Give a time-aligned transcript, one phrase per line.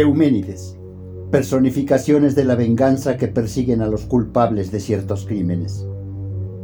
[0.00, 0.76] Euménides,
[1.30, 5.86] personificaciones de la venganza que persiguen a los culpables de ciertos crímenes.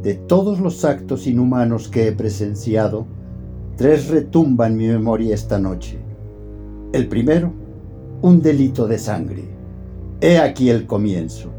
[0.03, 3.07] De todos los actos inhumanos que he presenciado,
[3.77, 5.99] tres retumban mi memoria esta noche.
[6.93, 7.53] El primero,
[8.23, 9.45] un delito de sangre.
[10.21, 11.53] He aquí el comienzo.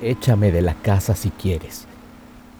[0.00, 1.86] Échame de la casa si quieres.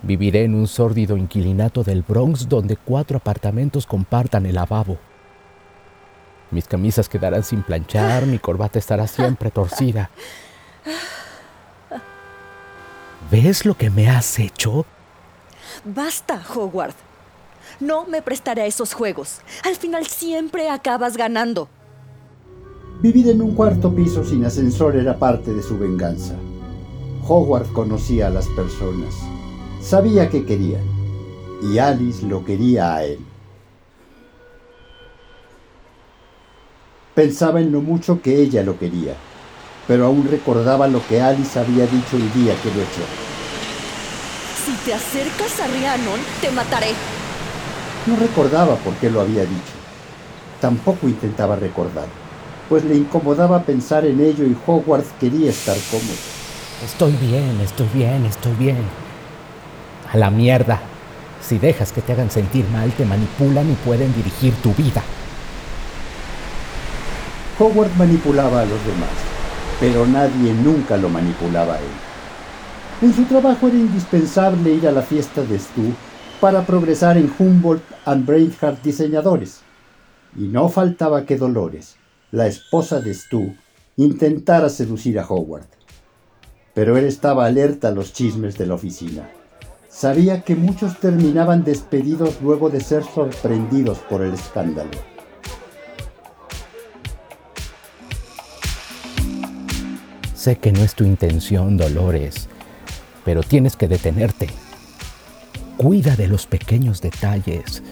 [0.03, 4.99] Viviré en un sórdido inquilinato del Bronx donde cuatro apartamentos compartan el lavabo.
[6.51, 10.11] Mis camisas quedarán sin planchar, mi corbata estará siempre torcida.
[13.31, 14.85] ¿Ves lo que me has hecho?
[15.85, 16.95] Basta, Howard.
[17.81, 19.41] No me prestaré a esos juegos.
[19.65, 21.69] Al final siempre acabas ganando.
[23.01, 26.35] Vivir en un cuarto piso sin ascensor era parte de su venganza.
[27.27, 29.15] Howard conocía a las personas,
[29.83, 30.85] sabía que querían,
[31.63, 33.19] y Alice lo quería a él.
[37.15, 39.15] Pensaba en lo mucho que ella lo quería,
[39.87, 43.05] pero aún recordaba lo que Alice había dicho el día que lo echó.
[44.65, 46.93] Si te acercas a Rhiannon, te mataré.
[48.07, 49.75] No recordaba por qué lo había dicho.
[50.61, 52.07] Tampoco intentaba recordar,
[52.69, 56.15] pues le incomodaba pensar en ello y Howard quería estar cómodo.
[56.85, 59.02] Estoy bien, estoy bien, estoy bien.
[60.13, 60.81] A la mierda.
[61.41, 65.03] Si dejas que te hagan sentir mal, te manipulan y pueden dirigir tu vida.
[67.59, 69.11] Howard manipulaba a los demás,
[69.81, 71.85] pero nadie nunca lo manipulaba a él.
[73.03, 75.93] En su trabajo era indispensable ir a la fiesta de Stu
[76.41, 79.61] para progresar en Humboldt and Brainhart diseñadores.
[80.37, 81.97] Y no faltaba que Dolores,
[82.31, 83.55] la esposa de Stu,
[83.97, 85.67] intentara seducir a Howard
[86.75, 89.29] pero él estaba alerta a los chismes de la oficina.
[89.93, 94.91] Sabía que muchos terminaban despedidos luego de ser sorprendidos por el escándalo.
[100.35, 102.49] Sé que no es tu intención, Dolores,
[103.23, 104.49] pero tienes que detenerte.
[105.77, 107.83] Cuida de los pequeños detalles.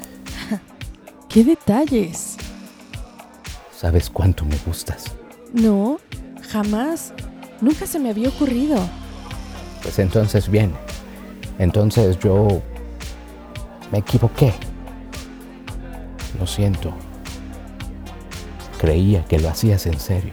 [1.28, 2.36] ¿Qué detalles?
[3.76, 5.04] ¿Sabes cuánto me gustas?
[5.52, 6.00] No,
[6.50, 7.12] jamás.
[7.60, 8.78] Nunca se me había ocurrido.
[9.82, 10.72] Pues entonces bien.
[11.60, 12.62] Entonces yo
[13.92, 14.54] me equivoqué.
[16.38, 16.90] Lo siento.
[18.78, 20.32] Creía que lo hacías en serio.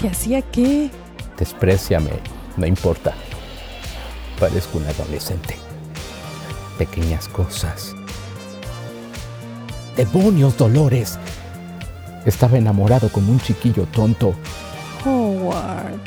[0.00, 0.90] ¿Que hacía qué?
[1.38, 2.10] Despreciame,
[2.56, 3.14] no importa.
[4.40, 5.56] Parezco un adolescente.
[6.76, 7.94] Pequeñas cosas.
[9.96, 11.20] ¡Demonios, Dolores!
[12.26, 14.34] Estaba enamorado como un chiquillo tonto.
[15.06, 16.00] Howard.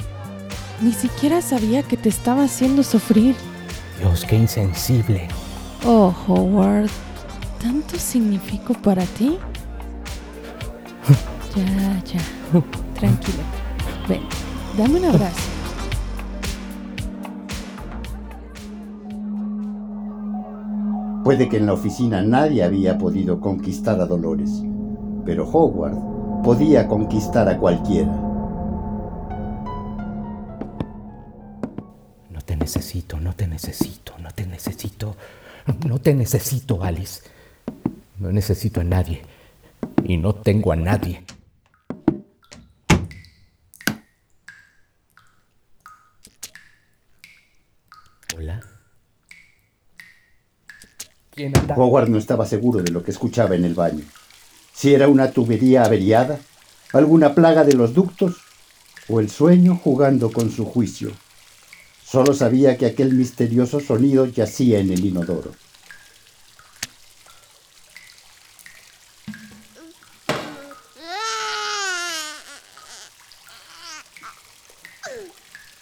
[0.82, 3.34] Ni siquiera sabía que te estaba haciendo sufrir.
[4.00, 5.28] Dios, qué insensible.
[5.86, 6.90] Oh, Howard,
[7.62, 9.38] ¿tanto significo para ti?
[11.56, 12.20] ya, ya.
[12.94, 13.40] Tranquilo.
[14.08, 14.22] Ven,
[14.78, 15.42] dame un abrazo.
[21.24, 24.64] Puede que en la oficina nadie había podido conquistar a Dolores,
[25.26, 28.27] pero Howard podía conquistar a cualquiera.
[32.68, 35.16] Necesito, no te necesito, no te necesito,
[35.86, 37.22] no te necesito, Alice.
[38.20, 39.22] No necesito a nadie
[40.04, 41.24] y no tengo a nadie.
[48.36, 48.60] Hola.
[51.32, 54.04] ¿Quién Howard no estaba seguro de lo que escuchaba en el baño.
[54.74, 56.38] Si era una tubería averiada,
[56.92, 58.36] alguna plaga de los ductos
[59.08, 61.14] o el sueño jugando con su juicio.
[62.10, 65.52] Solo sabía que aquel misterioso sonido yacía en el inodoro.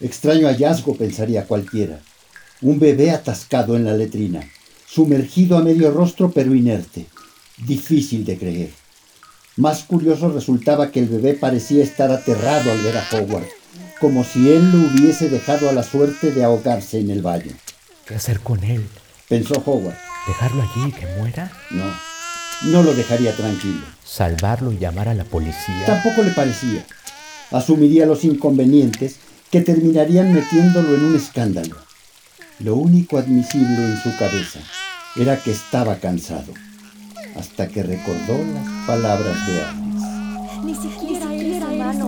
[0.02, 2.02] Extraño hallazgo, pensaría cualquiera.
[2.62, 4.50] Un bebé atascado en la letrina,
[4.88, 7.06] sumergido a medio rostro pero inerte.
[7.58, 8.72] Difícil de creer.
[9.58, 13.48] Más curioso resultaba que el bebé parecía estar aterrado al ver a Howard
[14.00, 17.52] como si él lo hubiese dejado a la suerte de ahogarse en el baño.
[18.06, 18.86] ¿Qué hacer con él?
[19.28, 19.96] Pensó Howard.
[20.28, 21.52] ¿Dejarlo allí y que muera?
[21.72, 21.86] No,
[22.72, 23.86] no lo dejaría tranquilo.
[24.04, 25.86] ¿Salvarlo y llamar a la policía?
[25.86, 26.86] Tampoco le parecía.
[27.52, 29.18] Asumiría los inconvenientes
[29.52, 31.78] que terminarían metiéndolo en un escándalo.
[32.60, 34.60] Lo único admisible en su cabeza
[35.16, 36.54] era que estaba cansado,
[37.36, 40.64] hasta que recordó las palabras de Alice.
[40.64, 41.35] Ni siquiera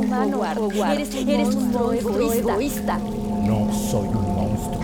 [0.07, 2.97] Eres, un monstruo egoísta.
[3.45, 4.79] No soy un monstruo.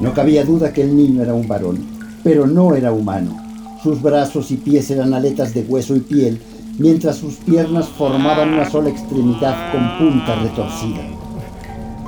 [0.00, 1.86] No cabía duda que el niño era un varón,
[2.24, 3.36] pero no era humano.
[3.82, 6.40] Sus brazos y pies eran aletas de hueso y piel,
[6.78, 11.02] mientras sus piernas formaban una sola extremidad con punta retorcida.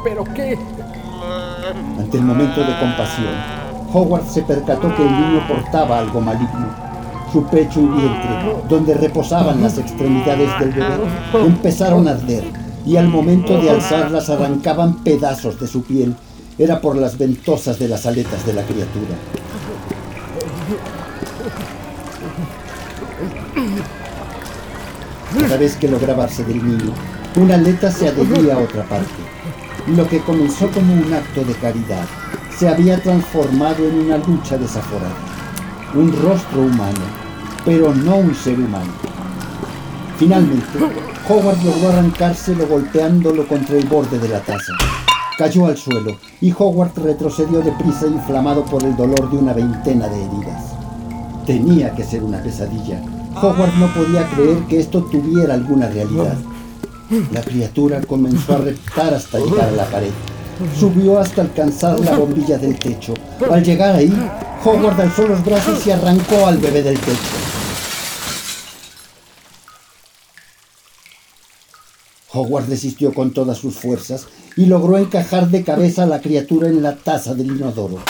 [0.02, 0.58] ¿Pero qué?
[1.99, 3.34] Ante el momento de compasión,
[3.93, 6.94] Howard se percató que el niño portaba algo maligno.
[7.34, 10.94] Su pecho y vientre, donde reposaban las extremidades del bebé,
[11.44, 12.44] empezaron a arder
[12.86, 16.14] y al momento de alzarlas arrancaban pedazos de su piel.
[16.58, 19.16] Era por las ventosas de las aletas de la criatura.
[25.40, 26.92] Cada vez que lograba del niño,
[27.34, 29.10] una aleta se adhería a otra parte.
[29.88, 32.06] Lo que comenzó como un acto de caridad
[32.56, 35.16] se había transformado en una lucha desaforada.
[35.94, 37.24] Un rostro humano,
[37.64, 38.93] pero no un ser humano.
[40.19, 40.78] Finalmente,
[41.28, 44.72] Howard logró arrancárselo golpeándolo contra el borde de la taza.
[45.38, 50.25] Cayó al suelo y Howard retrocedió deprisa inflamado por el dolor de una veintena de
[50.25, 50.75] heridas.
[51.46, 53.00] Tenía que ser una pesadilla,
[53.40, 56.37] Howard no podía creer que esto tuviera alguna realidad.
[57.32, 60.11] La criatura comenzó a reptar hasta llegar a la pared.
[60.78, 63.14] Subió hasta alcanzar la bombilla del techo.
[63.50, 64.12] Al llegar ahí,
[64.64, 67.53] Howard alzó los brazos y arrancó al bebé del techo.
[72.34, 74.26] Howard resistió con todas sus fuerzas
[74.56, 78.02] y logró encajar de cabeza a la criatura en la taza del inodoro.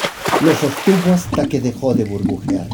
[0.43, 2.67] Lo sostuvo hasta que dejó de burbujear.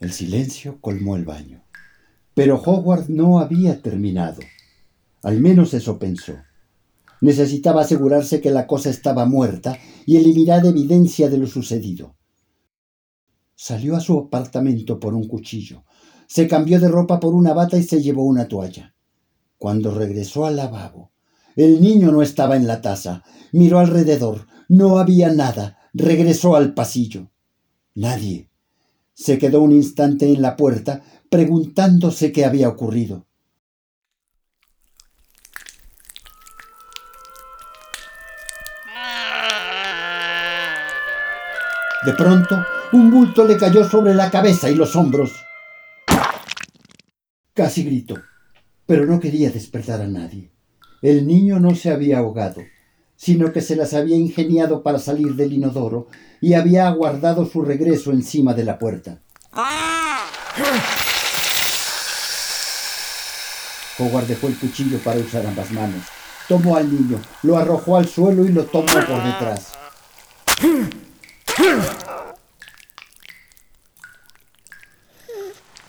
[0.00, 1.62] El silencio colmó el baño.
[2.34, 4.40] Pero Howard no había terminado.
[5.22, 6.34] Al menos eso pensó.
[7.20, 12.16] Necesitaba asegurarse que la cosa estaba muerta y eliminar evidencia de lo sucedido.
[13.64, 15.84] Salió a su apartamento por un cuchillo,
[16.26, 18.92] se cambió de ropa por una bata y se llevó una toalla.
[19.56, 21.12] Cuando regresó al lavabo,
[21.54, 23.22] el niño no estaba en la taza.
[23.52, 24.48] Miró alrededor.
[24.68, 25.78] No había nada.
[25.94, 27.30] Regresó al pasillo.
[27.94, 28.50] Nadie.
[29.14, 33.26] Se quedó un instante en la puerta preguntándose qué había ocurrido.
[42.04, 42.56] De pronto,
[42.92, 45.32] un bulto le cayó sobre la cabeza y los hombros.
[47.54, 48.16] Casi gritó,
[48.86, 50.50] pero no quería despertar a nadie.
[51.00, 52.62] El niño no se había ahogado
[53.22, 56.08] sino que se las había ingeniado para salir del inodoro
[56.40, 59.20] y había aguardado su regreso encima de la puerta.
[63.96, 66.02] Howard dejó el cuchillo para usar ambas manos.
[66.48, 69.72] Tomó al niño, lo arrojó al suelo y lo tomó por detrás.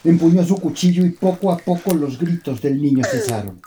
[0.04, 3.62] Empuñó su cuchillo y poco a poco los gritos del niño cesaron.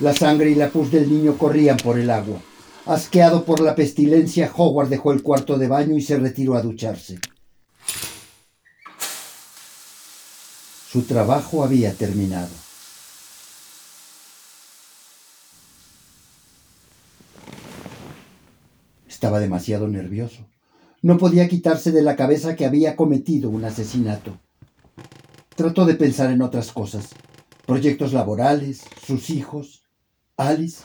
[0.00, 2.40] La sangre y la pus del niño corrían por el agua.
[2.86, 7.18] Asqueado por la pestilencia, Howard dejó el cuarto de baño y se retiró a ducharse.
[10.90, 12.67] Su trabajo había terminado.
[19.18, 20.46] Estaba demasiado nervioso.
[21.02, 24.38] No podía quitarse de la cabeza que había cometido un asesinato.
[25.56, 27.08] Trató de pensar en otras cosas,
[27.66, 29.82] proyectos laborales, sus hijos,
[30.36, 30.84] Alice,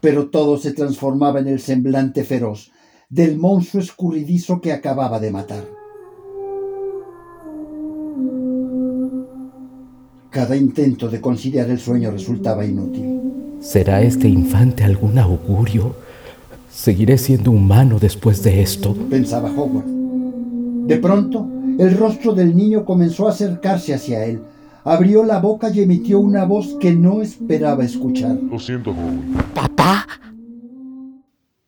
[0.00, 2.72] pero todo se transformaba en el semblante feroz
[3.10, 5.64] del monstruo escurridizo que acababa de matar.
[10.30, 13.20] Cada intento de conciliar el sueño resultaba inútil.
[13.60, 16.03] ¿Será este infante algún augurio?
[16.74, 18.94] ¿Seguiré siendo humano después de esto?
[19.08, 19.86] Pensaba Howard.
[20.86, 24.42] De pronto, el rostro del niño comenzó a acercarse hacia él,
[24.82, 28.36] abrió la boca y emitió una voz que no esperaba escuchar.
[28.50, 29.36] Lo siento, joven.
[29.54, 30.04] ¿Papá?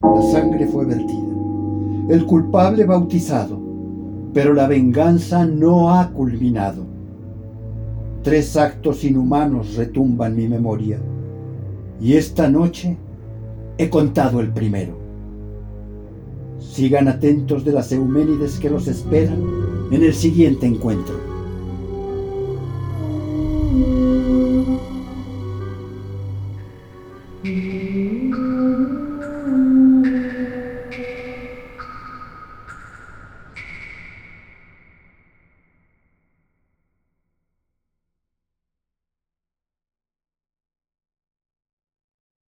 [0.02, 1.34] La sangre fue vertida.
[2.10, 3.60] El culpable bautizado.
[4.34, 6.84] Pero la venganza no ha culminado.
[8.22, 10.98] Tres actos inhumanos retumban mi memoria.
[12.00, 12.98] Y esta noche
[13.78, 14.96] he contado el primero.
[16.58, 19.42] Sigan atentos de las Euménides que los esperan
[19.90, 21.25] en el siguiente encuentro.